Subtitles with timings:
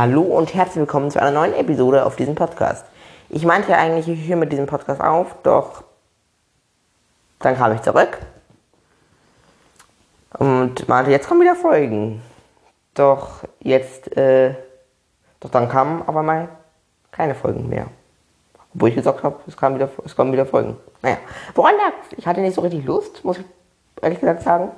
[0.00, 2.86] Hallo und herzlich willkommen zu einer neuen Episode auf diesem Podcast.
[3.30, 5.82] Ich meinte ja eigentlich, ich höre mit diesem Podcast auf, doch
[7.40, 8.16] dann kam ich zurück
[10.38, 12.22] und meinte, jetzt kommen wieder Folgen.
[12.94, 14.54] Doch jetzt, äh,
[15.40, 16.48] doch dann kamen aber mal
[17.10, 17.88] keine Folgen mehr.
[18.72, 20.76] Obwohl ich gesagt habe, es, kam wieder, es kommen wieder Folgen.
[21.02, 21.16] Naja,
[21.56, 23.44] woran lag Ich hatte nicht so richtig Lust, muss ich
[24.00, 24.70] ehrlich gesagt sagen.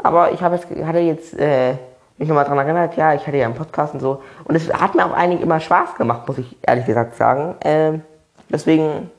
[0.00, 1.74] Aber ich habe jetzt, hatte jetzt äh,
[2.18, 4.22] mich nochmal daran erinnert, ja, ich hatte ja einen Podcast und so.
[4.44, 7.56] Und es hat mir auch eigentlich immer Spaß gemacht, muss ich ehrlich gesagt sagen.
[7.62, 8.02] Ähm,
[8.50, 9.10] deswegen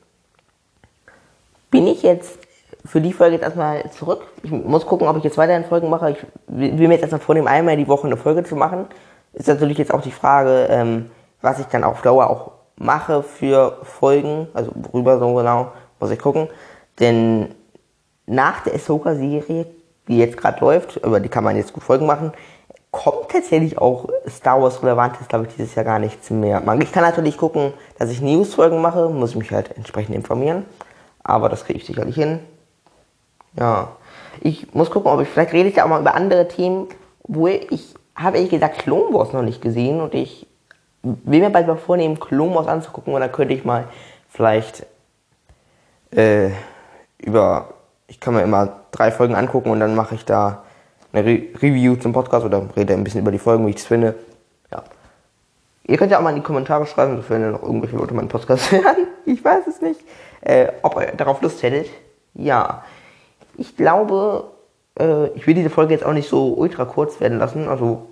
[1.72, 2.40] bin ich jetzt
[2.86, 4.22] für die Folge jetzt erstmal zurück.
[4.44, 6.12] Ich muss gucken, ob ich jetzt weiterhin Folgen mache.
[6.12, 8.86] Ich will mir jetzt erstmal vornehmen, einmal die Woche eine Folge zu machen.
[9.34, 11.10] Ist natürlich jetzt auch die Frage, ähm,
[11.42, 14.48] was ich dann auf Dauer auch mache für Folgen.
[14.54, 16.48] Also worüber so genau, muss ich gucken.
[17.00, 17.54] Denn
[18.26, 19.66] nach der Ahsoka-Serie,
[20.08, 22.32] die jetzt gerade läuft, über die kann man jetzt gut Folgen machen,
[22.96, 26.64] kommt tatsächlich auch Star Wars Relevantes, glaube ich, dieses Jahr gar nichts mehr.
[26.80, 30.66] Ich kann natürlich gucken, dass ich News-Folgen mache, muss mich halt entsprechend informieren.
[31.22, 32.40] Aber das kriege ich sicherlich hin.
[33.60, 33.90] Ja.
[34.40, 36.88] Ich muss gucken, ob ich, vielleicht rede ich da auch mal über andere Themen,
[37.24, 40.48] wo ich habe ehrlich gesagt Clone Wars noch nicht gesehen und ich
[41.04, 43.90] will mir bald mal vornehmen, Clone Wars anzugucken und dann könnte ich mal
[44.30, 44.86] vielleicht
[46.12, 46.52] äh,
[47.18, 47.74] über,
[48.08, 50.64] ich kann mir immer drei Folgen angucken und dann mache ich da
[51.16, 53.86] eine Re Review zum Podcast oder rede ein bisschen über die Folgen, wie ich es
[53.86, 54.16] finde.
[54.72, 54.84] Ja.
[55.88, 58.28] Ihr könnt ja auch mal in die Kommentare schreiben, sofern ihr noch irgendwelche Leute meinen
[58.28, 59.08] Podcast hören.
[59.26, 60.02] Ich weiß es nicht.
[60.42, 61.88] Äh, ob ihr darauf Lust hättet.
[62.34, 62.84] Ja.
[63.58, 64.52] Ich glaube,
[65.00, 67.70] äh, ich will diese Folge jetzt auch nicht so ultra kurz werden lassen.
[67.70, 68.10] Also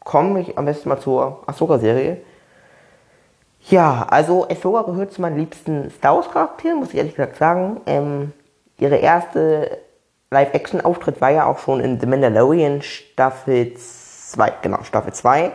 [0.00, 2.18] komme ich am besten mal zur Ahsoka-Serie.
[3.68, 7.80] Ja, also Ahsoka gehört zu meinen liebsten Star Wars-Charakteren, muss ich ehrlich gesagt sagen.
[7.86, 8.32] Ähm,
[8.78, 9.78] ihre erste
[10.32, 15.52] Live-Action-Auftritt war ja auch schon in The Mandalorian Staffel 2, genau, Staffel 2.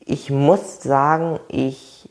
[0.00, 2.10] Ich muss sagen, ich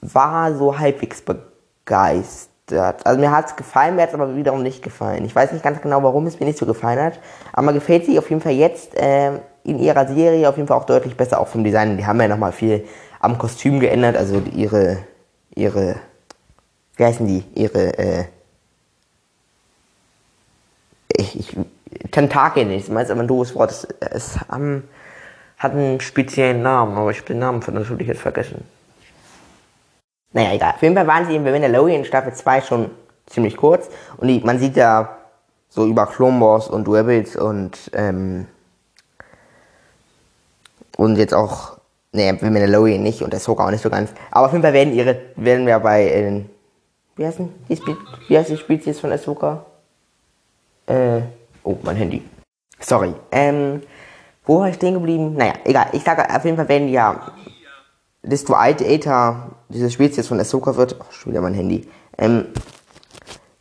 [0.00, 3.04] war so halbwegs begeistert.
[3.04, 5.26] Also mir hat es gefallen, mir hat es aber wiederum nicht gefallen.
[5.26, 7.20] Ich weiß nicht ganz genau, warum es mir nicht so gefallen hat,
[7.52, 9.32] aber mir gefällt sie auf jeden Fall jetzt äh,
[9.64, 11.98] in ihrer Serie auf jeden Fall auch deutlich besser, auch vom Design.
[11.98, 12.86] Die haben ja nochmal viel
[13.18, 14.98] am Kostüm geändert, also ihre,
[15.54, 15.96] ihre,
[16.96, 18.24] wie heißen die, ihre, äh,
[21.20, 21.56] ich, ich,
[22.10, 23.70] das ist ein doofes Wort.
[23.70, 24.82] Es, es um,
[25.58, 28.64] hat einen speziellen Namen, aber ich habe den Namen von natürlich jetzt vergessen.
[30.32, 30.74] Naja, egal.
[30.74, 32.90] Auf jeden Fall waren sie in Mandalorian Staffel 2 schon
[33.26, 33.88] ziemlich kurz.
[34.16, 35.18] Und die, man sieht da
[35.68, 38.46] so über Clone Wars und Rebels und, ähm,
[40.96, 41.78] und jetzt auch,
[42.12, 44.10] naja, nee, Mandalorian nicht und der Ahsoka auch nicht so ganz.
[44.30, 46.44] Aber auf jeden Fall werden ihre, werden wir bei, äh,
[47.16, 47.78] wie heißt denn die,
[48.28, 49.66] wie heißt die Spezies von Ahsoka?
[50.90, 51.22] Äh,
[51.62, 52.22] oh, mein Handy.
[52.80, 53.14] Sorry.
[53.30, 53.82] Ähm,
[54.44, 55.34] wo war ich stehen geblieben?
[55.36, 55.86] Naja, egal.
[55.92, 57.32] Ich sage auf jeden Fall, wenn ja
[58.22, 62.46] desto älter diese Spezies von Ahsoka wird, oh, schon wieder mein Handy, ähm,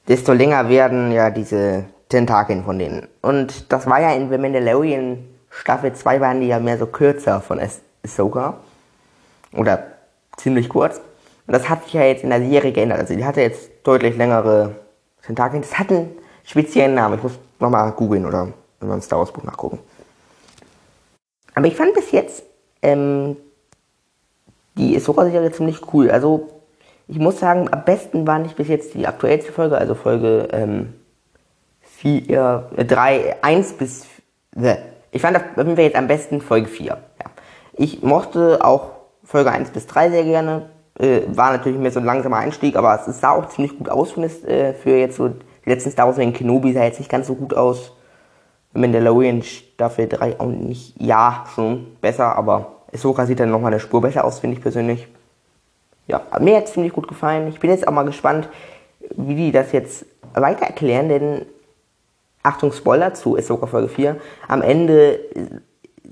[0.07, 3.07] desto länger werden ja diese Tentakeln von denen.
[3.21, 5.19] Und das war ja in The Mandalorian
[5.51, 7.59] Staffel 2 waren die ja mehr so kürzer von
[8.03, 8.55] Ahsoka.
[9.53, 9.83] Oder
[10.37, 10.97] ziemlich kurz.
[11.45, 12.99] Und das hat sich ja jetzt in der Serie geändert.
[12.99, 14.75] Also die hatte jetzt deutlich längere
[15.23, 15.61] Tentakeln.
[15.61, 16.09] Das hatten
[16.49, 17.15] speziellen Namen.
[17.15, 18.49] Ich muss nochmal googeln oder
[18.81, 19.79] in meinem Star Wars Buch nachgucken.
[21.53, 22.43] Aber ich fand bis jetzt
[22.81, 23.37] ähm,
[24.75, 26.09] die Ahsoka-Serie ziemlich cool.
[26.09, 26.49] Also
[27.07, 30.93] ich muss sagen, am besten war nicht bis jetzt die aktuellste Folge, also Folge ähm,
[31.81, 34.05] 4, äh, 3, 1 bis.
[34.55, 34.77] Äh,
[35.11, 36.85] ich fand auf jeden Fall jetzt am besten Folge 4.
[36.85, 36.97] Ja.
[37.73, 38.91] Ich mochte auch
[39.23, 40.69] Folge 1 bis 3 sehr gerne.
[40.97, 44.15] Äh, war natürlich mehr so ein langsamer Einstieg, aber es sah auch ziemlich gut aus,
[44.17, 45.31] ich, äh, für jetzt so
[45.65, 47.93] die letzten Star Wars in Kenobi sah jetzt nicht ganz so gut aus.
[48.73, 54.01] Mandalorian Staffel 3 auch nicht, ja, schon besser, aber Ahsoka sieht dann nochmal eine Spur
[54.01, 55.07] besser aus, finde ich persönlich.
[56.07, 57.47] Ja, mir hat es ziemlich gut gefallen.
[57.47, 58.49] Ich bin jetzt auch mal gespannt,
[59.15, 61.45] wie die das jetzt weiter erklären, denn
[62.43, 64.15] Achtung, Spoiler zu Ahsoka Folge 4.
[64.47, 65.19] Am Ende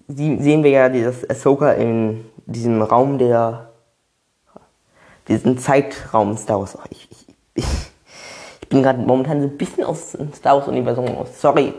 [0.07, 3.69] sehen wir ja dieses Ahsoka in diesem Raum der,
[5.27, 6.77] diesen Zeitraum Star Wars.
[6.89, 7.26] Ich, ich,
[8.67, 11.39] ich, bin gerade momentan so ein bisschen aus dem Star Wars-Universum aus.
[11.39, 11.73] Sorry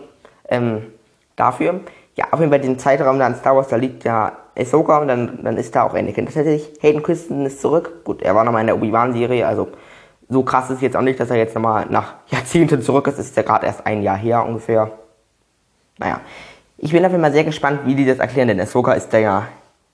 [0.48, 0.92] ähm,
[1.36, 1.80] dafür.
[2.16, 5.08] Ja, auf jeden Fall den Zeitraum da an Star Wars, da liegt ja Ahsoka und
[5.08, 6.24] dann, dann ist da auch Anakin.
[6.24, 8.04] Tatsächlich, Hayden Christen ist zurück.
[8.04, 9.68] Gut, er war nochmal in der Obi-Wan-Serie, also
[10.28, 13.18] so krass ist jetzt auch nicht, dass er jetzt nochmal nach Jahrzehnten zurück ist.
[13.18, 14.90] Es ist ja gerade erst ein Jahr her ungefähr.
[15.98, 16.20] Naja,
[16.76, 19.48] ich bin dafür mal sehr gespannt, wie die das erklären, denn Ahsoka ist da ja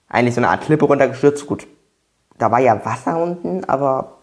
[0.07, 1.45] eigentlich so eine Art Klippe runtergestürzt.
[1.45, 1.67] Gut,
[2.37, 4.17] da war ja Wasser unten, aber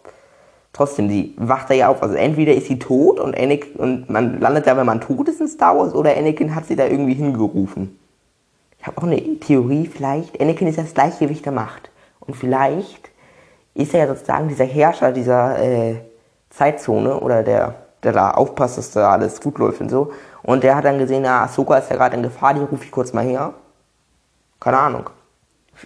[0.73, 2.03] trotzdem, sie wacht da ja auf.
[2.03, 5.39] Also entweder ist sie tot und Anakin, und man landet da, wenn man tot ist
[5.39, 7.97] in Star Wars, oder Anakin hat sie da irgendwie hingerufen.
[8.79, 11.91] ich habe auch eine Theorie, vielleicht, Anakin ist das Gleichgewicht der Macht.
[12.19, 13.11] Und vielleicht
[13.75, 15.95] ist er ja sozusagen dieser Herrscher dieser äh,
[16.49, 20.11] Zeitzone oder der, der da aufpasst, dass da alles gut läuft und so.
[20.41, 22.91] Und der hat dann gesehen, ah, Ahsoka ist ja gerade in Gefahr, die rufe ich
[22.91, 23.53] kurz mal her.
[24.59, 25.09] Keine Ahnung.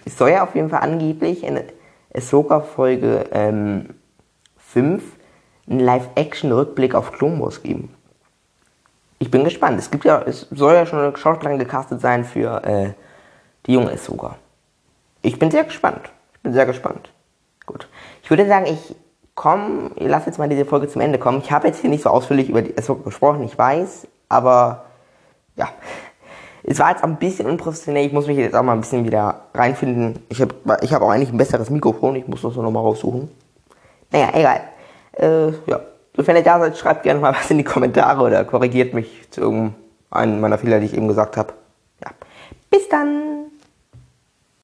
[0.04, 1.60] Es soll ja auf jeden Fall angeblich in
[2.14, 3.94] Ahsoka Folge ähm,
[4.78, 5.02] 5
[5.68, 7.92] einen Live-Action-Rückblick auf Clone Wars geben.
[9.18, 9.76] Ich bin gespannt.
[9.78, 12.92] Es gibt ja, es soll ja schon eine Schauspielerin gecastet sein für äh,
[13.66, 14.36] die junge Ahsoka.
[15.22, 16.12] Ich bin sehr gespannt.
[16.34, 17.10] Ich bin sehr gespannt.
[17.66, 17.88] Gut.
[18.22, 18.94] Ich würde sagen, ich
[19.34, 21.40] komme, ich lasse jetzt mal diese Folge zum Ende kommen.
[21.42, 24.84] Ich habe jetzt hier nicht so ausführlich über die Ahsoka gesprochen, ich weiß, aber
[25.56, 25.68] ja.
[26.62, 28.06] Es war jetzt ein bisschen unprofessionell.
[28.06, 30.20] Ich muss mich jetzt auch mal ein bisschen wieder reinfinden.
[30.28, 32.14] Ich habe ich hab auch eigentlich ein besseres Mikrofon.
[32.14, 33.28] Ich muss das nur noch mal raussuchen.
[34.10, 34.60] Naja, egal.
[35.12, 35.80] Äh, ja.
[36.16, 39.40] Sofern ihr da seid, schreibt gerne mal was in die Kommentare oder korrigiert mich zu
[39.40, 41.52] irgendeinem meiner Fehler, die ich eben gesagt habe.
[42.02, 42.10] Ja.
[42.70, 43.37] Bis dann!